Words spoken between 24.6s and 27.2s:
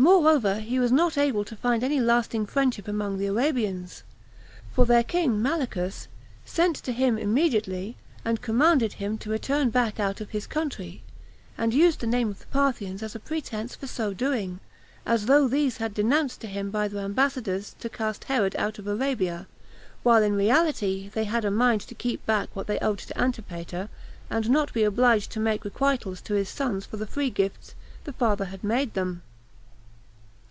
be obliged to make requitals to his sons for the